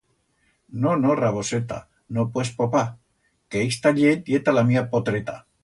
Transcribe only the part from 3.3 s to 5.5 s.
que ista llet ye ta la mía potreta.